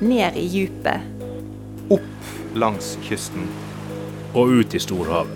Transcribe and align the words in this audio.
ned 0.00 0.36
i 0.36 0.46
djupet. 0.46 1.00
Opp 1.90 2.54
langs 2.54 2.96
kysten. 3.02 3.48
Og 4.34 4.48
ut 4.60 4.74
i 4.74 4.80
storhavet. 4.80 5.34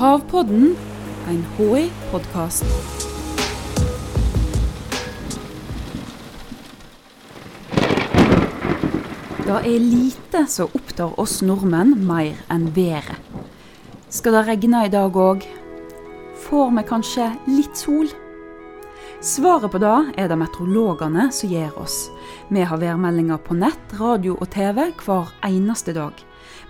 Havpodden, 0.00 0.76
en 1.28 1.44
HI-podkast. 1.56 2.64
Det 9.50 9.58
er 9.66 9.82
lite 9.82 10.44
som 10.46 10.70
opptar 10.78 11.16
oss 11.18 11.40
nordmenn 11.42 11.96
mer 12.06 12.38
enn 12.52 12.68
været. 12.76 13.18
Skal 14.10 14.38
det 14.38 14.46
regne 14.46 14.84
i 14.86 14.92
dag 14.92 15.16
òg? 15.16 15.42
Får 16.46 16.70
vi 16.76 16.86
kanskje 16.86 17.32
litt 17.50 17.76
sol? 17.78 18.08
Svaret 19.22 19.68
på 19.72 19.76
det 19.76 20.14
er 20.16 20.30
det 20.32 20.36
meteorologene 20.40 21.26
som 21.36 21.50
gir 21.52 21.74
oss. 21.76 22.06
Vi 22.48 22.62
har 22.64 22.78
værmeldinger 22.80 23.36
på 23.44 23.52
nett, 23.52 23.92
radio 23.98 24.32
og 24.40 24.48
TV 24.48 24.86
hver 24.96 25.28
eneste 25.44 25.92
dag. 25.92 26.16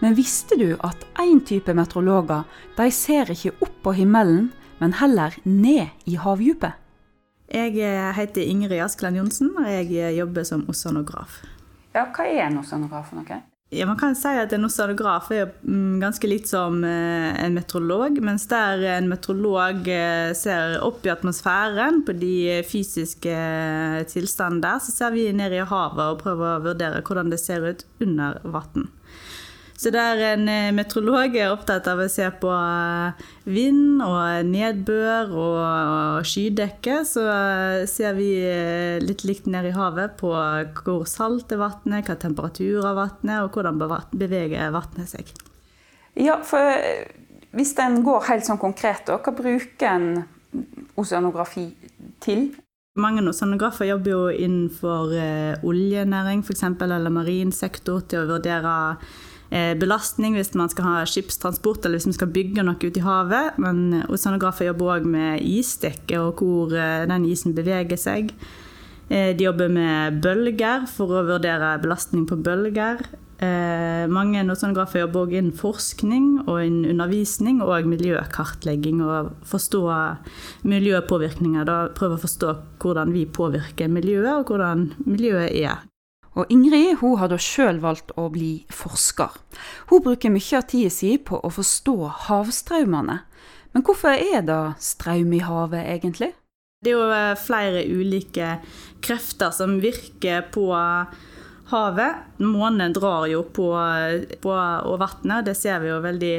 Men 0.02 0.16
visste 0.19 0.59
du 0.59 0.73
at 0.83 1.05
én 1.23 1.38
type 1.47 1.71
meteorologer 1.79 2.43
de 2.74 2.88
ser 2.91 3.30
ikke 3.30 3.55
opp 3.62 3.77
på 3.84 3.95
himmelen, 4.01 4.48
men 4.83 4.97
heller 4.98 5.37
ned 5.45 5.95
i 6.10 6.19
havdypet? 6.19 6.74
Jeg 7.55 7.79
eh, 7.87 8.10
heter 8.19 8.43
Ingrid 8.43 8.82
Askeland 8.82 9.23
Johnsen, 9.23 9.55
og 9.55 9.71
jeg 9.71 9.87
eh, 9.95 10.16
jobber 10.19 10.43
som 10.43 10.66
oseanograf. 10.66 11.45
Ja, 11.95 12.09
hva 12.10 12.27
er 12.27 12.48
en 12.48 12.59
oseanograf 12.65 13.12
for 13.12 13.23
noe? 13.23 13.43
Ja, 13.70 13.87
man 13.87 13.98
kan 14.01 14.16
si 14.19 14.30
at 14.34 14.51
En 14.52 14.66
oceanograf 14.66 15.29
er 15.30 15.52
mm, 15.62 16.01
ganske 16.02 16.27
litt 16.27 16.48
som 16.51 16.80
eh, 16.83 17.30
en 17.38 17.55
meteorolog. 17.55 18.19
Mens 18.27 18.48
der 18.51 18.83
en 18.96 19.06
meteorolog 19.10 19.87
ser 20.37 20.79
opp 20.83 21.06
i 21.06 21.12
atmosfæren 21.12 22.02
på 22.06 22.16
de 22.19 22.60
fysiske 22.66 23.37
tilstandene 24.10 24.83
så 24.83 24.95
ser 24.96 25.15
vi 25.15 25.29
ned 25.30 25.55
i 25.55 25.62
havet 25.62 26.02
og 26.06 26.24
prøver 26.24 26.56
å 26.56 26.65
vurdere 26.66 27.05
hvordan 27.06 27.30
det 27.30 27.38
ser 27.43 27.68
ut 27.71 27.87
under 28.02 28.43
vann. 28.43 28.91
Så 29.80 29.88
der 29.88 30.18
en 30.34 30.48
eh, 30.50 30.73
meteorolog 30.76 31.36
er 31.40 31.54
opptatt 31.54 31.86
av 31.88 32.02
å 32.02 32.09
se 32.12 32.26
på 32.42 32.50
eh, 32.52 33.20
vind 33.48 34.02
og 34.04 34.48
nedbør 34.50 35.30
og 35.32 36.26
skydekke, 36.28 36.98
så 37.09 37.23
eh, 37.32 37.84
ser 37.88 38.12
vi 38.18 38.28
litt 39.01 39.24
likt 39.24 39.48
ned 39.48 39.70
i 39.70 39.73
havet 39.73 40.18
på 40.20 40.34
hvor 40.82 41.06
salt 41.08 41.54
er 41.56 41.62
vannet, 41.62 42.04
hva 42.04 42.18
temperatur 42.20 42.84
av 42.90 43.01
vannet, 43.01 43.38
og 43.40 43.56
hvordan 43.56 43.80
beveger 44.12 44.74
vannet 44.74 45.14
seg. 45.14 45.32
Ja, 46.20 46.36
for 46.45 46.76
hvis 47.56 47.73
en 47.80 48.02
går 48.04 48.28
helt 48.28 48.45
sånn 48.45 48.60
konkret, 48.60 49.08
hva 49.08 49.32
bruker 49.32 49.95
en 49.95 50.10
oseanografi 51.01 51.70
til? 52.20 52.51
Mange 53.01 53.24
oseanografer 53.32 53.88
jobber 53.88 54.12
jo 54.12 54.23
innenfor 54.28 55.16
oljenæring 55.64 56.45
f.eks., 56.45 56.68
eller 56.68 57.14
marin 57.14 57.54
sektor, 57.54 58.04
til 58.04 58.26
å 58.26 58.32
vurdere 58.34 58.76
belastning 59.51 60.37
hvis 60.38 60.52
man 60.54 60.70
skal 60.70 60.87
ha 60.87 60.96
skipstransport 61.09 61.84
eller 61.84 61.98
hvis 61.98 62.10
man 62.10 62.18
skal 62.18 62.30
bygge 62.34 62.65
noe 62.66 62.79
ute 62.79 63.01
i 63.01 63.04
havet. 63.04 63.59
Men 63.62 64.03
oseanografer 64.06 64.70
jobber 64.70 64.97
òg 64.97 65.09
med 65.10 65.42
isdekke 65.47 66.20
og 66.22 66.42
hvor 66.42 66.76
eh, 66.76 67.06
den 67.10 67.26
isen 67.31 67.56
beveger 67.56 67.98
seg. 68.00 68.31
Eh, 69.10 69.32
de 69.34 69.48
jobber 69.48 69.72
med 69.72 70.20
bølger 70.22 70.87
for 70.91 71.19
å 71.19 71.26
vurdere 71.32 71.75
belastning 71.82 72.28
på 72.31 72.38
bølger. 72.38 73.03
Mange 73.41 74.42
oseanografer 74.53 75.00
jobber 75.00 75.22
òg 75.25 75.31
innen 75.38 75.54
forskning 75.56 76.26
og 76.42 76.59
innen 76.60 76.91
undervisning 76.92 77.62
og 77.64 77.88
miljøkartlegging. 77.88 79.00
Og 79.00 79.31
forstå 79.48 79.81
miljøpåvirkninger. 80.69 81.64
Da 81.64 81.78
prøve 81.97 82.19
å 82.19 82.25
forstå 82.26 82.53
hvordan 82.84 83.16
vi 83.16 83.25
påvirker 83.25 83.88
miljøet, 83.88 84.42
og 84.42 84.53
hvordan 84.53 84.91
miljøet 85.09 85.56
er. 85.56 85.81
Og 86.38 86.50
Ingrid 86.53 87.00
hun 87.00 87.16
har 87.19 87.31
da 87.32 87.38
sjøl 87.41 87.81
valgt 87.82 88.12
å 88.20 88.28
bli 88.32 88.64
forsker. 88.70 89.34
Hun 89.91 90.04
bruker 90.04 90.32
mye 90.32 90.59
av 90.60 90.69
tida 90.70 90.92
si 90.94 91.16
på 91.19 91.41
å 91.42 91.50
forstå 91.50 91.96
havstraumene. 92.28 93.20
Men 93.74 93.86
hvorfor 93.86 94.14
er 94.14 94.44
det 94.46 94.60
strøm 94.82 95.32
i 95.34 95.42
havet, 95.46 95.82
egentlig? 95.94 96.32
Det 96.80 96.92
er 96.92 96.96
jo 96.96 97.10
eh, 97.12 97.34
flere 97.38 97.82
ulike 97.86 98.54
krefter 99.04 99.52
som 99.54 99.78
virker 99.82 100.46
på 100.54 100.70
havet. 101.70 102.40
Månen 102.42 102.94
drar 102.96 103.26
jo 103.30 103.44
på, 103.44 103.69
på 104.42 104.54
og 104.54 104.96
vannet, 105.02 105.46
det 105.46 105.56
ser 105.58 105.82
vi 105.82 105.90
jo 105.90 106.00
veldig 106.02 106.34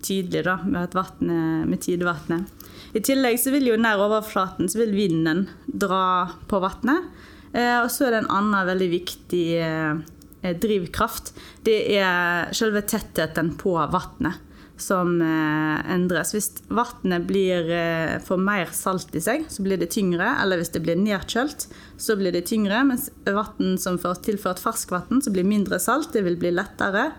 tydelig 0.00 0.44
da, 0.46 0.56
med, 0.64 0.94
vattnet, 0.96 1.66
med 1.68 1.82
tidevannet. 1.84 2.56
I 2.96 3.02
tillegg 3.04 3.36
så 3.38 3.52
vil 3.54 3.68
jo 3.70 3.78
nær 3.78 4.00
overflaten 4.02 4.70
så 4.70 4.80
vil 4.80 4.94
vinden 4.96 5.44
dra 5.66 6.30
på 6.50 6.62
vannet. 6.62 7.10
Eh, 7.52 7.78
og 7.82 7.90
så 7.90 8.06
er 8.06 8.14
det 8.14 8.22
en 8.24 8.34
annen 8.36 8.68
veldig 8.68 8.90
viktig 8.92 9.46
eh, 9.64 10.54
drivkraft. 10.62 11.34
Det 11.66 11.80
er 11.96 12.54
selve 12.56 12.84
tettheten 12.86 13.54
på 13.60 13.74
vannet 13.92 14.46
som 14.80 15.18
eh, 15.20 15.92
endres. 15.92 16.32
Hvis 16.34 16.50
vannet 16.72 17.28
får 18.26 18.40
mer 18.40 18.70
salt 18.76 19.14
i 19.16 19.22
seg, 19.24 19.44
så 19.52 19.64
blir 19.66 19.80
det 19.80 19.90
tyngre. 19.94 20.36
Eller 20.42 20.60
hvis 20.60 20.72
det 20.74 20.84
blir 20.86 21.00
nedkjølt, 21.00 21.66
så 22.00 22.16
blir 22.16 22.34
det 22.34 22.46
tyngre. 22.48 22.84
Mens 22.88 23.10
vann 23.26 23.76
som 23.80 24.00
får 24.00 24.22
tilført 24.30 24.62
ferskvann, 24.62 25.20
så 25.20 25.34
blir 25.34 25.48
mindre 25.48 25.80
salt. 25.82 26.14
Det 26.14 26.24
vil 26.26 26.40
bli 26.40 26.54
lettere 26.54 27.10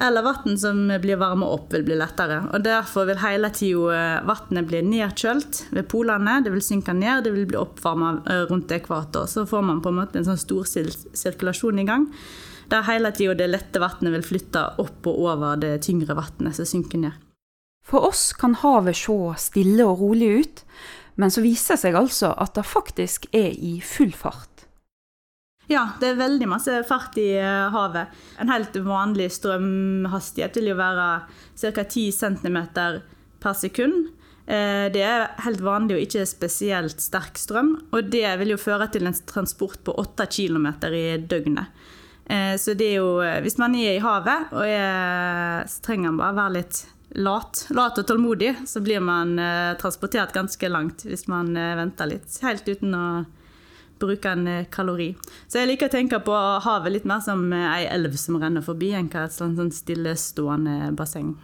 eller 0.00 0.22
vann 0.22 0.58
som 0.58 0.98
blir 1.00 1.16
varma 1.16 1.46
opp, 1.46 1.72
vil 1.74 1.84
bli 1.84 1.96
lettere. 1.98 2.40
Og 2.54 2.62
Derfor 2.64 3.04
vil 3.08 3.20
hele 3.20 3.50
tida 3.52 3.96
eh, 3.96 4.20
vannet 4.28 4.68
bli 4.68 4.80
nedkjølt 4.86 5.64
ved 5.76 5.88
polene. 5.92 6.38
Det 6.44 6.52
vil 6.54 6.64
synke 6.64 6.94
ned, 6.96 7.24
det 7.24 7.34
vil 7.34 7.48
bli 7.50 7.58
oppvarma 7.60 8.14
eh, 8.24 8.44
rundt 8.48 8.72
ekvator. 8.72 9.28
Så 9.28 9.44
får 9.46 9.66
man 9.66 9.82
på 9.84 9.92
en 9.92 9.98
måte 10.00 10.20
en 10.20 10.28
sånn 10.30 10.40
stor 10.40 10.64
sirkulasjon 10.64 11.82
i 11.82 11.88
gang. 11.88 12.08
Der 12.70 12.86
hele 12.86 13.10
tida 13.12 13.34
det 13.36 13.50
lette 13.50 13.82
vannet 13.82 14.14
vil 14.14 14.24
flytte 14.24 14.62
opp 14.80 15.10
og 15.10 15.24
over 15.26 15.60
det 15.60 15.80
tyngre 15.84 16.16
vannet 16.16 16.56
som 16.56 16.68
synker 16.68 17.04
ned. 17.04 17.18
For 17.84 18.06
oss 18.06 18.30
kan 18.36 18.54
havet 18.60 18.96
se 18.96 19.16
stille 19.42 19.84
og 19.84 20.00
rolig 20.00 20.30
ut, 20.40 20.64
men 21.20 21.32
så 21.32 21.42
viser 21.44 21.76
det 21.76 21.84
seg 21.84 21.98
altså 21.98 22.32
at 22.38 22.54
det 22.56 22.68
faktisk 22.68 23.26
er 23.36 23.50
i 23.52 23.80
full 23.84 24.12
fart. 24.16 24.68
Ja, 25.70 25.84
det 26.00 26.08
er 26.08 26.16
veldig 26.18 26.48
masse 26.50 26.80
fart 26.88 27.14
i 27.20 27.28
eh, 27.38 27.68
havet. 27.70 28.10
En 28.42 28.50
helt 28.50 28.74
vanlig 28.82 29.28
strømhastighet 29.36 30.58
vil 30.58 30.72
jo 30.72 30.80
være 30.80 31.04
ca. 31.62 31.84
10 31.84 32.08
cm 32.16 32.58
per 32.74 33.54
sekund. 33.54 34.08
Eh, 34.50 34.88
det 34.90 35.04
er 35.06 35.28
helt 35.46 35.62
vanlig 35.62 35.94
og 35.94 36.02
ikke 36.08 36.26
spesielt 36.26 36.98
sterk 36.98 37.38
strøm. 37.38 37.76
Og 37.94 38.10
det 38.10 38.26
vil 38.42 38.56
jo 38.56 38.58
føre 38.58 38.90
til 38.90 39.06
en 39.06 39.14
transport 39.30 39.78
på 39.86 39.94
8 40.02 40.26
km 40.26 40.72
i 40.90 41.06
døgnet. 41.30 41.70
Eh, 42.26 42.56
så 42.58 42.74
det 42.74 42.90
er 42.90 42.98
jo 42.98 43.14
Hvis 43.46 43.58
man 43.62 43.78
er 43.78 43.94
i 43.94 44.02
havet, 44.02 44.50
og 44.50 44.66
er, 44.66 45.70
så 45.70 45.86
trenger 45.86 46.10
man 46.10 46.24
bare 46.24 46.40
være 46.42 46.56
litt 46.58 46.86
lat, 47.14 47.66
lat 47.70 47.98
og 47.98 48.10
tålmodig, 48.10 48.56
så 48.66 48.82
blir 48.82 48.98
man 49.02 49.38
transportert 49.78 50.34
ganske 50.34 50.68
langt 50.70 51.06
hvis 51.06 51.28
man 51.30 51.54
venter 51.54 52.10
litt. 52.10 52.38
Helt 52.42 52.66
uten 52.66 52.94
å 52.94 53.06
bruke 54.00 54.32
en 54.32 54.48
eh, 54.48 54.66
kalori. 54.72 55.10
Så 55.48 55.60
jeg 55.60 55.70
liker 55.70 55.90
å 55.90 55.92
tenke 55.92 56.20
på 56.24 56.34
havet 56.64 56.94
litt 56.94 57.06
mer 57.08 57.22
som 57.24 57.44
eh, 57.52 57.68
ei 57.76 57.86
elv 57.90 58.16
som 58.20 58.40
renner 58.40 58.64
forbi, 58.64 58.92
enn 58.96 59.10
hva 59.12 59.26
et 59.26 59.36
sånn 59.36 59.72
stillestående 59.74 60.92
basseng. 60.98 61.34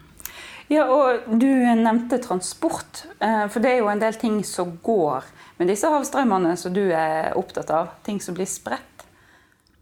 Ja, 0.73 0.89
og 0.91 1.29
Du 1.39 1.47
nevnte 1.47 2.19
transport, 2.23 3.05
eh, 3.23 3.47
for 3.47 3.63
det 3.63 3.73
er 3.73 3.81
jo 3.85 3.91
en 3.93 4.03
del 4.03 4.19
ting 4.19 4.41
som 4.45 4.77
går 4.83 5.29
med 5.61 5.71
disse 5.71 5.89
havstrømmene 5.91 6.57
som 6.59 6.75
du 6.75 6.85
er 6.91 7.33
opptatt 7.39 7.71
av. 7.71 7.95
Ting 8.05 8.21
som 8.21 8.35
blir 8.37 8.49
spredt. 8.51 9.07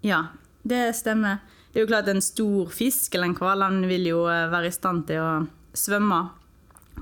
Ja, 0.04 0.26
det 0.62 0.92
stemmer. 0.98 1.40
Det 1.72 1.80
er 1.80 1.86
jo 1.86 1.90
klart 1.90 2.08
En 2.08 2.22
stor 2.22 2.68
fisk 2.70 3.14
eller 3.14 3.32
en 3.32 3.34
hval 3.34 3.64
vil 3.88 4.06
jo 4.06 4.20
være 4.28 4.68
i 4.68 4.74
stand 4.74 5.08
til 5.08 5.18
å 5.18 5.30
svømme 5.74 6.20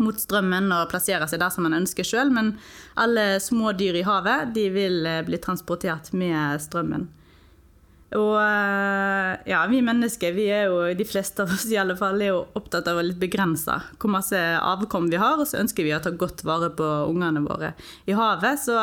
mot 0.00 0.18
strømmen 0.18 0.70
og 0.72 0.88
plassere 0.92 1.26
seg 1.28 1.42
der 1.42 1.52
som 1.52 1.66
man 1.66 1.76
ønsker 1.76 2.06
sjøl, 2.06 2.32
men 2.32 2.54
alle 3.00 3.36
små 3.42 3.74
dyr 3.76 4.00
i 4.00 4.06
havet 4.06 4.54
de 4.56 4.68
vil 4.72 5.02
eh, 5.08 5.24
bli 5.26 5.40
transportert 5.42 6.12
med 6.16 6.62
strømmen. 6.62 7.08
Og 8.12 8.36
eh, 8.36 9.30
ja, 9.48 9.62
vi 9.70 9.80
mennesker, 9.84 10.34
vi 10.36 10.48
er 10.52 10.68
jo, 10.68 10.82
de 10.96 11.06
fleste 11.08 11.44
av 11.44 11.54
oss 11.54 11.64
i 11.70 11.78
alle 11.80 11.96
fall, 11.96 12.20
er 12.20 12.34
jo 12.34 12.44
opptatt 12.58 12.90
av 12.90 13.00
å 13.00 13.04
litt 13.06 13.20
begrense 13.20 13.78
hvor 13.96 14.12
masse 14.12 14.38
avkom 14.58 15.08
vi 15.12 15.20
har, 15.20 15.40
og 15.40 15.48
så 15.48 15.62
ønsker 15.62 15.86
vi 15.86 15.94
å 15.96 16.02
ta 16.04 16.12
godt 16.12 16.44
vare 16.48 16.72
på 16.76 16.88
ungene 17.08 17.44
våre 17.46 17.72
i 18.04 18.16
havet. 18.16 18.60
Så 18.60 18.76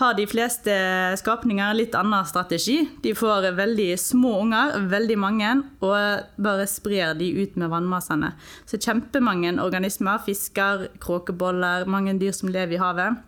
har 0.00 0.14
de 0.16 0.24
fleste 0.28 0.74
skapninger 1.20 1.74
litt 1.76 1.94
annen 1.98 2.24
strategi. 2.28 2.78
De 3.04 3.12
får 3.16 3.50
veldig 3.58 3.88
små 4.00 4.32
unger, 4.40 4.78
veldig 4.88 5.16
mange, 5.20 5.50
og 5.84 6.36
bare 6.40 6.68
sprer 6.70 7.12
de 7.18 7.28
ut 7.42 7.58
med 7.60 7.72
vannmassene. 7.72 8.32
Så 8.68 8.80
kjempemange 8.80 9.58
organismer, 9.60 10.22
fisker, 10.24 10.88
kråkeboller, 11.02 11.84
mange 11.90 12.16
dyr 12.20 12.32
som 12.36 12.52
lever 12.52 12.78
i 12.78 12.80
havet, 12.80 13.26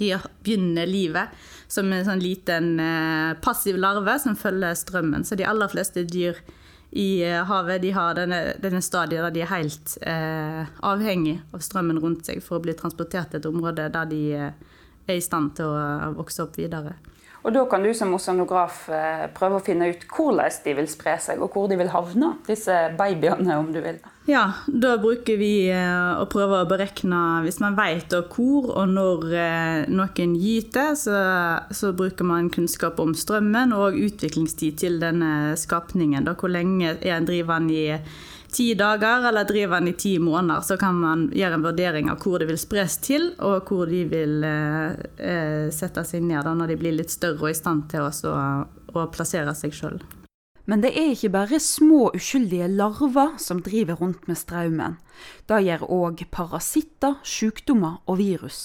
de 0.00 0.14
begynner 0.42 0.88
livet 0.88 1.34
som 1.68 1.90
en 1.92 2.06
sånn 2.06 2.22
liten 2.22 2.72
eh, 2.80 3.34
passiv 3.44 3.76
larve 3.78 4.16
som 4.22 4.38
følger 4.38 4.74
strømmen. 4.78 5.26
Så 5.28 5.36
de 5.36 5.46
aller 5.46 5.70
fleste 5.70 6.06
dyr 6.08 6.40
i 6.90 7.22
eh, 7.22 7.44
havet 7.46 7.82
de 7.84 7.92
har 7.94 8.16
denne, 8.18 8.40
denne 8.62 8.80
stadiet 8.82 9.22
der 9.22 9.34
de 9.34 9.44
er 9.44 9.52
helt 9.52 9.94
eh, 10.02 10.64
avhengig 10.88 11.36
av 11.54 11.62
strømmen 11.62 12.00
rundt 12.02 12.26
seg 12.26 12.40
for 12.42 12.58
å 12.58 12.64
bli 12.64 12.74
transportert 12.78 13.30
til 13.30 13.42
et 13.42 13.50
område 13.50 13.90
der 13.92 14.10
de 14.10 14.22
eh, 14.34 14.78
er 15.10 15.20
i 15.20 15.24
stand 15.24 15.54
til 15.58 15.70
å 15.70 16.12
vokse 16.18 16.44
opp 16.46 16.58
videre. 16.60 16.96
Og 17.40 17.54
da 17.54 17.62
kan 17.68 17.80
du 17.80 17.88
som 17.96 18.12
oseanograf 18.12 18.82
eh, 18.92 19.26
prøve 19.32 19.56
å 19.56 19.64
finne 19.64 19.88
ut 19.94 20.02
hvordan 20.12 20.56
de 20.64 20.74
vil 20.76 20.88
spre 20.92 21.14
seg, 21.24 21.40
og 21.40 21.54
hvor 21.54 21.70
de 21.70 21.78
vil 21.80 21.88
havne, 21.92 22.34
disse 22.44 22.74
babyene, 22.98 23.56
om 23.56 23.70
du 23.72 23.80
vil. 23.80 23.96
Ja, 24.28 24.42
da 24.68 24.92
bruker 25.00 25.38
vi 25.40 25.70
eh, 25.72 26.20
å 26.20 26.26
prøve 26.30 26.60
å 26.60 26.68
berekne 26.68 27.40
Hvis 27.46 27.58
man 27.62 27.74
vet 27.78 28.12
hvor 28.12 28.68
og 28.68 28.92
når 28.92 29.24
eh, 29.32 29.78
noen 29.88 30.34
gyter, 30.36 30.92
så, 31.00 31.22
så, 31.72 31.94
bruker 31.96 32.28
man 32.28 32.52
kunnskap 32.52 33.00
om 33.00 33.16
strømmen 33.16 33.72
og 33.72 33.96
utviklingstid 33.96 34.76
til 34.84 35.00
denne 35.00 35.56
skapningen. 35.56 36.28
Da, 36.28 36.36
hvor 36.36 36.52
lenge 36.52 36.98
er 37.00 37.24
driver 37.24 37.56
den 37.56 37.72
i 37.72 37.86
ti 38.52 38.68
dager, 38.78 39.26
eller 39.28 39.48
driver 39.48 39.80
den 39.80 39.92
i 39.92 39.96
ti 39.98 40.14
måneder, 40.22 40.64
så 40.66 40.76
kan 40.80 40.98
man 41.00 41.26
gjøre 41.34 41.58
en 41.58 41.66
vurdering 41.66 42.10
av 42.12 42.22
hvor 42.22 42.42
det 42.42 42.48
vil 42.50 42.60
spres 42.60 42.98
til, 43.02 43.30
og 43.38 43.68
hvor 43.70 43.90
de 43.90 44.04
vil 44.10 44.44
eh, 44.46 44.94
eh 45.18 45.68
sette 45.74 46.04
seg 46.04 46.24
ned 46.26 46.44
da, 46.44 46.54
når 46.54 46.72
de 46.72 46.78
blir 46.80 46.96
litt 46.98 47.12
større 47.12 47.48
og 47.48 47.52
i 47.52 47.58
stand 47.58 47.88
til 47.92 48.06
å, 48.06 48.46
å 48.94 49.06
plassere 49.14 49.54
seg 49.54 49.76
sjøl. 49.76 50.00
Men 50.70 50.84
det 50.84 50.92
er 50.94 51.14
ikke 51.14 51.32
bare 51.34 51.58
små, 51.62 52.12
uskyldige 52.14 52.68
larver 52.70 53.38
som 53.42 53.62
driver 53.64 53.98
rundt 53.98 54.28
med 54.30 54.38
straumen. 54.38 54.98
Det 55.50 55.62
gjør 55.66 55.88
òg 55.90 56.22
parasitter, 56.30 57.16
sykdommer 57.26 57.98
og 58.06 58.20
virus. 58.20 58.60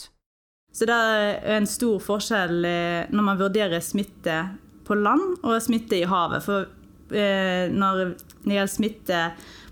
Så 0.76 0.86
det 0.86 0.96
er 0.96 1.56
en 1.56 1.68
stor 1.70 2.02
forskjell 2.04 2.66
eh, 2.68 3.08
når 3.10 3.28
man 3.30 3.40
vurderer 3.40 3.82
smitte 3.82 4.38
på 4.86 4.98
land 5.00 5.40
og 5.42 5.62
smitte 5.64 5.98
i 5.98 6.08
havet. 6.10 6.44
For 6.46 6.68
eh, 7.16 7.72
når 7.72 8.02
det 8.02 8.58
gjelder 8.58 8.74
smitte 8.74 9.22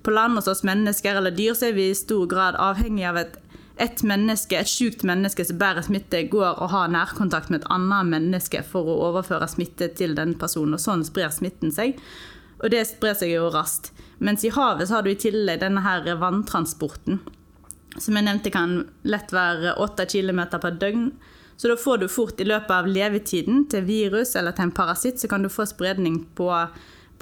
på 0.04 0.12
land 0.12 0.38
hos 0.38 0.50
oss 0.52 0.64
mennesker 0.68 1.16
eller 1.16 1.32
dyr, 1.36 1.56
så 1.56 1.70
er 1.70 1.78
vi 1.78 1.90
i 1.90 1.98
stor 1.98 2.28
grad 2.30 2.60
avhengig 2.60 3.06
av 3.08 3.22
at 3.24 3.40
et 3.82 4.04
menneske, 4.06 4.58
et 4.58 4.70
sykt 4.70 5.02
menneske 5.08 5.46
som 5.48 5.58
bærer 5.58 5.86
smitte, 5.86 6.22
går 6.30 6.60
og 6.62 6.70
har 6.74 6.92
nærkontakt 6.94 7.50
med 7.50 7.64
et 7.64 7.72
annet 7.74 8.10
menneske 8.12 8.62
for 8.68 8.86
å 8.86 9.00
overføre 9.10 9.48
smitte 9.50 9.90
til 9.98 10.14
den 10.18 10.36
personen. 10.38 10.76
og 10.78 10.84
Sånn 10.84 11.06
sprer 11.08 11.34
smitten 11.34 11.74
seg. 11.74 11.98
Og 12.62 12.70
det 12.72 12.84
sprer 12.88 13.18
seg 13.18 13.34
jo 13.34 13.50
raskt. 13.54 13.92
Mens 14.24 14.46
i 14.46 14.54
havet 14.54 14.88
så 14.88 15.00
har 15.00 15.06
du 15.06 15.12
i 15.12 15.20
tillegg 15.20 15.64
denne 15.64 15.82
her 15.84 16.06
vanntransporten. 16.22 17.20
Som 17.98 18.18
jeg 18.18 18.28
nevnte 18.28 18.54
kan 18.54 18.84
lett 19.10 19.34
være 19.34 19.76
8 19.82 20.06
km 20.12 20.46
per 20.54 20.78
døgn. 20.78 21.10
Så 21.58 21.70
da 21.70 21.78
får 21.78 22.02
du 22.02 22.08
fort 22.10 22.40
i 22.42 22.48
løpet 22.48 22.72
av 22.74 22.90
levetiden 22.90 23.66
til 23.70 23.86
virus 23.90 24.36
eller 24.38 24.54
til 24.54 24.68
en 24.68 24.76
parasitt, 24.76 25.22
så 25.22 25.30
kan 25.30 25.44
du 25.44 25.52
få 25.54 25.66
spredning 25.70 26.24
på, 26.38 26.50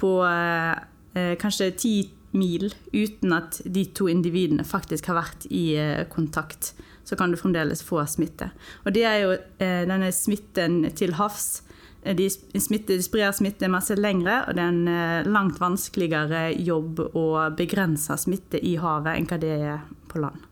på 0.00 0.12
eh, 0.24 1.34
kanskje 1.40 1.68
10 1.70 2.21
mil 2.32 2.74
uten 2.92 3.32
at 3.36 3.60
de 3.64 3.84
to 3.94 4.08
individene 4.10 4.64
faktisk 4.64 5.10
har 5.10 5.20
vært 5.20 5.46
i 5.50 5.72
eh, 5.78 6.04
kontakt, 6.12 6.72
så 7.04 7.18
kan 7.18 7.32
du 7.32 7.38
fremdeles 7.40 7.82
få 7.84 8.02
smitte. 8.08 8.50
Og 8.86 8.94
det 8.96 9.04
er 9.08 9.18
jo 9.24 9.34
eh, 9.34 9.82
denne 9.88 10.12
smitten 10.14 10.84
til 10.98 11.16
havs. 11.18 11.62
Eh, 12.02 12.16
de, 12.16 12.28
smitte, 12.30 12.96
de 12.96 13.04
sprer 13.04 13.34
smitte 13.36 13.70
masse 13.72 13.96
lengre, 13.98 14.42
og 14.46 14.56
det 14.56 14.64
er 14.64 14.72
en 14.72 15.26
langt 15.32 15.60
vanskeligere 15.62 16.48
jobb 16.56 17.04
å 17.12 17.26
begrense 17.58 18.16
smitte 18.20 18.60
i 18.60 18.78
havet 18.80 19.18
enn 19.18 19.28
hva 19.28 19.42
det 19.42 19.52
er 19.58 19.84
på 20.10 20.22
land. 20.22 20.48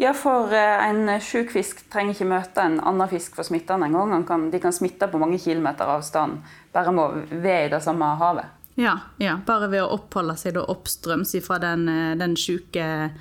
Ja, 0.00 0.14
for 0.16 0.50
en 0.50 1.04
sjuk 1.22 1.52
fisk 1.52 1.84
trenger 1.92 2.16
ikke 2.16 2.26
møte 2.26 2.62
en 2.64 2.80
annen 2.80 3.10
fisk 3.10 3.36
for 3.36 3.46
smittende 3.46 3.86
engang. 3.86 4.48
De 4.50 4.58
kan 4.58 4.74
smitte 4.74 5.06
på 5.06 5.20
mange 5.20 5.38
kilometer 5.38 5.86
avstand 5.86 6.40
bare 6.72 6.94
med 6.96 7.04
å 7.04 7.38
være 7.44 7.68
i 7.68 7.70
det 7.74 7.82
samme 7.84 8.08
havet. 8.18 8.61
Ja, 8.74 8.98
ja, 9.20 9.36
bare 9.46 9.68
ved 9.68 9.82
å 9.84 9.90
oppholde 9.98 10.36
seg 10.40 10.56
oppstrøms 10.56 11.34
fra 11.44 11.58
den, 11.60 11.88
eh, 11.88 12.14
den 12.16 12.36
syke, 12.36 13.12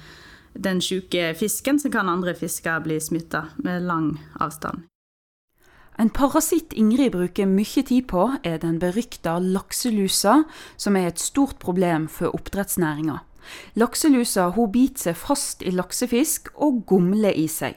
den 0.54 0.80
syke 0.82 1.34
fisken, 1.36 1.80
så 1.80 1.92
kan 1.92 2.10
andre 2.10 2.34
fisker 2.34 2.80
bli 2.80 3.00
smitta 3.00 3.50
med 3.58 3.84
lang 3.84 4.20
avstand. 4.40 4.88
En 6.00 6.10
parasitt 6.10 6.74
Ingrid 6.74 7.12
bruker 7.12 7.46
mye 7.46 7.84
tid 7.84 8.08
på, 8.08 8.38
er 8.44 8.58
den 8.58 8.80
berykta 8.80 9.40
lakselusa, 9.40 10.46
som 10.78 10.96
er 10.96 11.08
et 11.08 11.20
stort 11.20 11.60
problem 11.60 12.08
for 12.08 12.32
oppdrettsnæringa. 12.34 13.20
Lakselusa 13.76 14.50
biter 14.72 15.12
seg 15.12 15.16
fast 15.16 15.62
i 15.62 15.72
laksefisk 15.72 16.50
og 16.56 16.86
gomler 16.88 17.36
i 17.36 17.48
seg. 17.48 17.76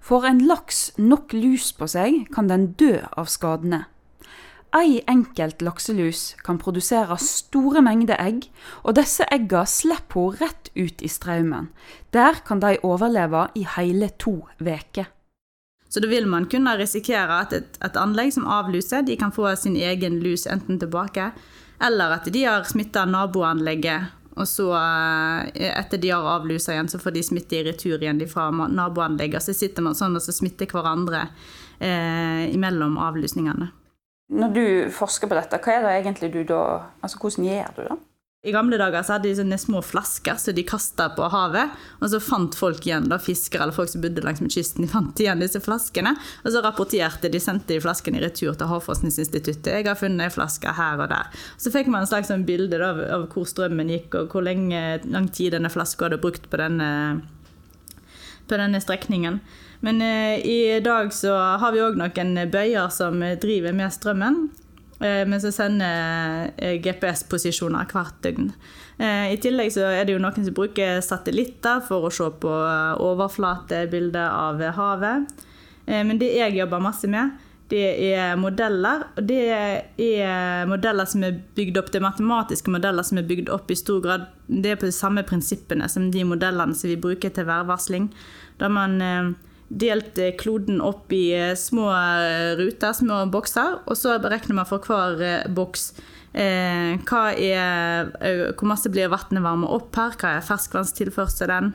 Får 0.00 0.24
en 0.26 0.40
laks 0.46 0.92
nok 0.98 1.32
lus 1.32 1.72
på 1.72 1.86
seg, 1.86 2.26
kan 2.32 2.48
den 2.48 2.72
dø 2.72 2.98
av 3.16 3.26
skadene. 3.26 3.84
Ei 4.70 5.00
enkelt 5.10 5.62
lakselus 5.66 6.36
kan 6.46 6.58
produsere 6.62 7.16
store 7.18 7.80
mengder 7.82 8.20
egg, 8.22 8.44
og 8.86 8.94
disse 8.94 9.26
eggene 9.34 9.66
slipper 9.66 10.20
hun 10.20 10.36
rett 10.38 10.70
ut 10.78 11.02
i 11.02 11.10
strømmen. 11.10 11.72
Der 12.14 12.38
kan 12.46 12.62
de 12.62 12.76
overleve 12.86 13.48
i 13.58 13.64
hele 13.76 14.12
to 14.22 14.36
uker. 14.60 15.10
Så 15.90 15.98
da 15.98 16.06
vil 16.06 16.28
man 16.30 16.46
kunne 16.46 16.76
risikere 16.78 17.40
at 17.42 17.52
et, 17.52 17.80
et, 17.82 17.98
anlegg 17.98 18.30
som 18.36 18.46
avluser, 18.46 19.02
de 19.02 19.16
kan 19.18 19.34
få 19.34 19.48
sin 19.58 19.74
egen 19.74 20.20
lus 20.22 20.46
enten 20.46 20.78
tilbake, 20.78 21.32
eller 21.82 22.14
at 22.20 22.30
de 22.30 22.44
har 22.46 22.62
smitta 22.68 23.02
naboanlegget, 23.10 24.14
og 24.38 24.46
så 24.46 24.70
eh, 24.78 25.66
etter 25.74 25.98
de 25.98 26.12
har 26.14 26.30
avlusa 26.36 26.76
igjen, 26.76 26.92
så 26.92 27.02
får 27.02 27.16
de 27.16 27.26
smitte 27.26 27.58
i 27.58 27.64
retur 27.66 27.98
igjen 27.98 28.22
fra 28.30 28.46
naboanlegget. 28.54 29.42
Så 29.42 29.56
sitter 29.56 29.82
man 29.82 29.98
sånn 29.98 30.14
og 30.14 30.22
så 30.22 30.32
smitter 30.32 30.70
hverandre 30.70 31.26
eh, 31.82 32.46
imellom 32.54 32.94
avlusningene. 33.02 33.72
Når 34.30 34.54
du 34.54 34.64
forsker 34.94 35.30
på 35.30 35.34
dette, 35.34 35.58
hva 35.58 35.74
er 35.74 35.82
det 35.86 35.96
egentlig 35.98 36.30
du 36.34 36.44
da 36.46 36.62
Altså 37.02 37.18
hvordan 37.18 37.48
gjør 37.48 37.74
du 37.76 37.82
det? 37.88 37.98
I 38.40 38.54
gamle 38.54 38.78
dager 38.80 39.02
så 39.04 39.18
hadde 39.18 39.28
de 39.28 39.36
sånne 39.36 39.56
små 39.60 39.82
flasker 39.84 40.38
som 40.40 40.54
de 40.56 40.62
kasta 40.64 41.10
på 41.12 41.26
havet. 41.28 41.74
Og 42.00 42.08
så 42.08 42.22
fant 42.24 42.54
folk 42.56 42.86
igjen, 42.86 43.10
da, 43.12 43.18
fiskere 43.20 43.66
eller 43.66 43.76
folk 43.76 43.90
som 43.92 44.00
bodde 44.00 44.22
langs 44.24 44.40
med 44.40 44.54
kysten, 44.54 44.86
de 44.86 44.88
fant 44.88 45.20
igjen 45.20 45.42
disse 45.44 45.60
flaskene. 45.60 46.14
Og 46.40 46.54
så 46.54 46.62
rapporterte 46.64 47.28
de, 47.28 47.42
sendte 47.42 47.74
de 47.74 47.82
flaskene 47.84 48.16
i 48.16 48.22
retur 48.24 48.56
til 48.56 48.70
Havforskningsinstituttet. 48.70 49.68
'Jeg 49.74 49.88
har 49.90 50.00
funnet 50.00 50.24
ei 50.24 50.32
flaske 50.32 50.72
her 50.72 51.02
og 51.04 51.12
der.' 51.12 51.28
Så 51.60 51.68
fikk 51.74 51.92
man 51.92 52.06
en 52.06 52.08
slags 52.08 52.32
sånn 52.32 52.46
bilde 52.48 52.80
da, 52.80 52.94
av 53.12 53.28
hvor 53.28 53.44
strømmen 53.44 53.92
gikk, 53.92 54.16
og 54.16 54.32
hvor 54.32 54.48
lenge, 54.48 55.04
lang 55.04 55.28
tid 55.28 55.52
denne 55.52 55.68
flaska 55.68 56.08
hadde 56.08 56.22
brukt 56.24 56.48
på 56.48 56.56
denne, 56.64 57.20
på 58.50 58.58
denne 58.58 58.80
strekningen. 58.82 59.38
Men 59.80 60.02
eh, 60.04 60.46
i 60.46 60.80
dag 60.84 61.12
så 61.14 61.34
har 61.34 61.72
vi 61.72 61.82
òg 61.84 61.98
noen 62.00 62.34
bøyer 62.52 62.90
som 62.92 63.22
driver 63.40 63.76
med 63.76 63.94
strømmen. 63.94 64.42
Eh, 65.00 65.22
men 65.24 65.40
som 65.40 65.54
sender 65.54 66.50
eh, 66.60 66.76
GPS-posisjoner 66.82 67.88
hvert 67.92 68.20
døgn. 68.26 68.52
I 69.00 69.38
tillegg 69.40 69.70
så 69.72 69.86
er 69.88 70.04
det 70.04 70.12
jo 70.12 70.20
noen 70.20 70.44
som 70.44 70.52
bruker 70.52 70.98
satellitter 71.00 71.78
for 71.86 72.04
å 72.04 72.10
se 72.12 72.26
på 72.42 72.50
overflatebilder 73.00 74.26
av 74.28 74.60
havet. 74.76 75.46
Men 75.88 76.20
det 76.20 76.28
jeg 76.36 76.58
jobber 76.58 76.82
masse 76.84 77.08
med, 77.08 77.32
det 77.70 77.86
er 78.10 78.38
modeller. 78.40 79.06
Og 79.16 79.26
det 79.28 79.40
er 79.50 80.66
modeller 80.70 81.08
som 81.08 81.24
er 81.26 81.38
bygd 81.56 81.78
opp, 81.80 81.92
det 81.92 82.00
er 82.00 82.08
matematiske 82.08 82.72
modeller 82.74 83.06
som 83.06 83.20
er 83.20 83.28
bygd 83.28 83.52
opp 83.54 83.70
i 83.70 83.78
stor 83.78 84.02
grad 84.04 84.26
Det 84.50 84.72
er 84.72 84.80
på 84.80 84.88
de 84.88 84.94
samme 84.94 85.22
prinsippene 85.22 85.86
som 85.88 86.10
de 86.10 86.24
modellene 86.26 86.74
som 86.74 86.90
vi 86.90 86.98
bruker 86.98 87.30
til 87.30 87.46
værvarsling. 87.46 88.10
Da 88.58 88.68
man 88.68 88.98
delt 89.70 90.18
eh, 90.18 90.34
kloden 90.38 90.80
opp 90.82 91.12
i 91.14 91.30
eh, 91.36 91.54
små 91.58 91.90
eh, 91.94 92.54
ruter, 92.58 92.94
små 92.96 93.22
bokser, 93.30 93.78
og 93.86 93.98
så 93.98 94.18
beregner 94.22 94.60
man 94.60 94.68
for 94.68 94.82
hver 94.82 95.46
boks 95.54 95.92
eh, 96.34 96.98
er, 96.98 98.10
hvor 98.56 98.70
masse 98.70 98.90
blir 98.92 99.12
vannet 99.12 99.44
varmet 99.44 99.70
opp 99.70 99.94
her, 99.98 100.16
hva 100.18 100.34
er 100.36 100.46
ferskvannstilførselen, 100.46 101.72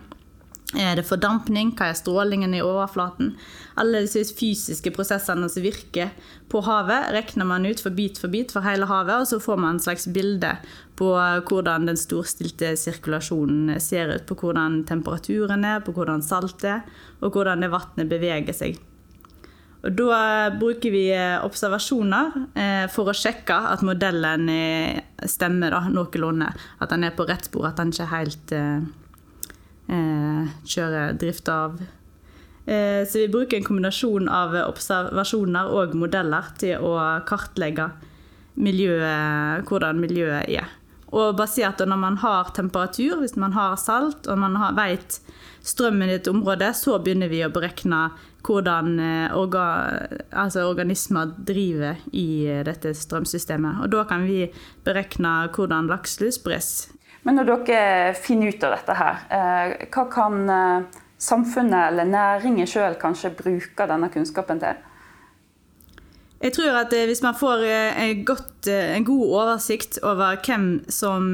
er 0.73 0.97
det 0.97 1.05
fordampning? 1.05 1.75
Hva 1.77 1.91
er 1.91 1.97
strålingen 1.97 2.55
i 2.57 2.63
overflaten? 2.65 3.35
Alle 3.77 4.01
disse 4.05 4.23
fysiske 4.33 4.89
prosessene 4.95 5.47
som 5.51 5.63
virker 5.63 6.09
på 6.49 6.63
havet, 6.65 7.11
regner 7.13 7.45
man 7.45 7.67
ut 7.69 7.83
for 7.83 7.93
bit 7.93 8.17
for 8.17 8.33
bit 8.33 8.55
for 8.55 8.65
hele 8.65 8.87
havet, 8.89 9.13
og 9.21 9.29
så 9.29 9.39
får 9.43 9.61
man 9.61 9.75
en 9.75 9.83
slags 9.83 10.07
bilde 10.09 10.55
på 10.97 11.11
hvordan 11.13 11.85
den 11.91 11.99
storstilte 11.99 12.73
sirkulasjonen 12.79 13.77
ser 13.83 14.15
ut. 14.15 14.25
På 14.25 14.39
hvordan 14.41 14.81
temperaturen 14.89 15.67
er, 15.69 15.85
på 15.85 15.93
hvordan 15.95 16.25
saltet 16.25 16.67
er, 16.79 16.83
og 17.21 17.37
hvordan 17.37 17.61
det 17.61 17.71
vannet 17.75 18.11
beveger 18.11 18.57
seg. 18.57 18.81
Og 19.85 19.93
Da 19.93 20.49
bruker 20.49 20.89
vi 20.89 21.05
observasjoner 21.45 22.31
eh, 22.57 22.85
for 22.89 23.11
å 23.11 23.13
sjekke 23.13 23.53
at 23.69 23.83
modellen 23.85 24.49
eh, 24.49 24.97
stemmer 25.29 25.75
da, 25.75 25.83
noenlunde. 25.93 26.47
At 26.81 26.89
den 26.89 27.05
er 27.05 27.13
på 27.13 27.27
rett 27.29 27.45
spor, 27.45 27.67
at 27.69 27.77
den 27.77 27.93
ikke 27.93 28.07
er 28.07 28.15
helt 28.15 28.55
eh, 28.55 28.79
eh, 28.81 29.04
kjøre 29.87 31.13
drift 31.21 31.49
av. 31.51 31.77
Eh, 32.65 33.07
så 33.07 33.19
vi 33.19 33.29
bruker 33.29 33.57
en 33.57 33.63
kombinasjon 33.63 34.29
av 34.31 34.55
observasjoner 34.65 35.69
og 35.69 35.93
modeller 35.97 36.49
til 36.57 36.81
å 36.81 36.97
kartlegge 37.29 37.91
miljøet, 38.55 39.67
hvordan 39.69 40.01
miljøet 40.01 40.49
er. 40.49 40.71
Og 41.15 41.35
basert 41.37 41.83
når 41.85 41.99
man 42.01 42.17
har 42.19 42.49
temperatur, 42.57 43.19
hvis 43.21 43.37
man 43.39 43.53
har 43.55 43.77
salt 43.79 44.25
og 44.27 44.39
man 44.41 44.57
vet 44.75 45.19
strømmen 45.65 46.09
i 46.09 46.17
et 46.17 46.27
område, 46.27 46.71
så 46.75 46.97
begynner 46.99 47.29
vi 47.29 47.43
å 47.45 47.51
berekne 47.53 48.07
hvordan 48.45 48.97
eh, 49.01 49.37
orga, 49.37 49.67
altså 50.33 50.65
organismer 50.65 51.35
driver 51.37 52.01
i 52.13 52.49
dette 52.65 52.95
strømsystemet. 52.97 53.85
Og 53.85 53.93
da 53.93 54.07
kan 54.09 54.25
vi 54.25 54.49
berekne 54.85 55.37
hvordan 55.53 55.89
lakselus 55.93 56.41
spres 56.41 56.73
men 57.25 57.39
når 57.39 57.47
dere 57.49 58.15
finner 58.21 58.53
ut 58.53 58.63
av 58.67 58.75
dette 58.75 58.95
her, 58.99 59.21
eh, 59.33 59.71
hva 59.89 60.03
kan 60.13 60.49
eh, 60.53 60.99
samfunnet 61.17 61.89
eller 61.89 62.09
næringen 62.09 62.69
sjøl 62.69 62.99
kanskje 63.01 63.33
bruke 63.33 63.87
denne 63.89 64.11
kunnskapen 64.13 64.61
til? 64.61 64.83
Jeg 66.43 66.53
tror 66.53 66.75
at 66.77 66.91
hvis 66.93 67.23
man 67.23 67.33
får 67.33 67.63
en, 67.65 68.19
godt, 68.27 68.67
en 68.69 69.05
god 69.07 69.29
oversikt 69.39 69.97
over 70.05 70.35
hvem 70.45 70.83
som 70.91 71.31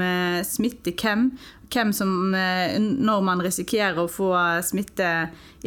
smitter 0.48 0.94
hvem, 0.96 1.26
hvem 1.74 1.92
som, 1.92 2.14
når 2.32 3.26
man 3.26 3.42
risikerer 3.44 3.98
å 4.00 4.06
få 4.08 4.30
smitte 4.64 5.10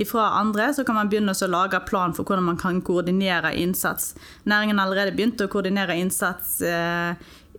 fra 0.09 0.28
andre, 0.38 0.71
så 0.73 0.87
kan 0.87 0.97
man 0.97 1.11
begynne 1.12 1.35
å 1.35 1.50
lage 1.50 1.83
plan 1.85 2.14
for 2.16 2.25
hvordan 2.25 2.47
man 2.47 2.61
kan 2.62 2.81
koordinere 2.87 3.52
innsats. 3.59 4.14
Næringen 4.49 4.78
har 4.78 4.87
allerede 4.87 5.16
begynt 5.19 5.43
å 5.45 5.50
koordinere 5.52 5.99
innsats 5.99 6.62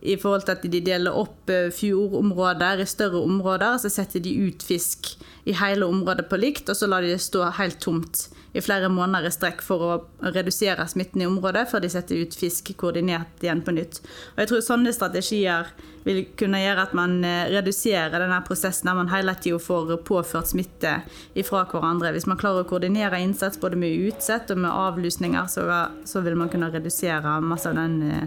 i 0.02 0.16
forhold 0.20 0.46
til 0.46 0.56
at 0.56 0.66
de 0.66 0.80
deler 0.84 1.16
opp 1.16 1.50
fjordområder 1.76 2.82
i 2.82 2.88
større 2.88 3.22
områder. 3.24 3.78
Så 3.82 3.92
setter 3.92 4.22
de 4.24 4.34
ut 4.48 4.64
fisk 4.66 5.14
i 5.46 5.54
hele 5.56 5.86
området 5.86 6.26
på 6.28 6.38
likt, 6.40 6.68
og 6.68 6.76
så 6.76 6.88
lar 6.90 7.04
de 7.04 7.14
det 7.14 7.22
stå 7.22 7.46
helt 7.56 7.80
tomt 7.80 8.26
i 8.56 8.60
flere 8.64 8.88
måneder 8.88 9.28
i 9.28 9.32
strekk 9.34 9.60
for 9.64 9.82
å 9.84 9.96
redusere 10.32 10.86
smitten 10.88 11.20
i 11.20 11.26
området, 11.28 11.66
før 11.68 11.82
de 11.84 11.90
setter 11.92 12.22
ut 12.24 12.36
fisk 12.36 12.70
koordinert 12.80 13.44
igjen 13.44 13.60
på 13.64 13.74
nytt. 13.76 14.00
Og 14.34 14.40
jeg 14.40 14.50
tror 14.50 14.64
sånne 14.64 14.94
strategier 14.96 15.68
vil 16.06 16.22
kunne 16.40 16.62
gjøre 16.62 16.86
at 16.86 16.94
man 16.96 17.18
eh, 17.26 17.50
reduserer 17.52 18.16
denne 18.16 18.38
prosessen 18.46 18.88
der 18.88 18.96
man 18.96 19.12
hele 19.12 19.34
tida 19.36 19.60
får 19.60 19.92
påført 20.08 20.54
smitte 20.54 20.94
ifra 21.36 21.66
hverandre. 21.68 22.14
Hvis 22.16 22.28
man 22.30 22.40
klarer 22.40 22.64
å 22.64 22.70
koordinere 22.70 23.20
innsats 23.20 23.60
både 23.60 23.76
med 23.80 24.08
utsett 24.08 24.50
og 24.54 24.62
med 24.64 24.72
avlusninger, 24.72 25.52
så, 25.52 25.66
så 26.08 26.24
vil 26.24 26.38
man 26.40 26.52
kunne 26.52 26.72
redusere 26.72 27.36
masse 27.44 27.68
av 27.68 27.76
den 27.76 28.00
eh, 28.08 28.26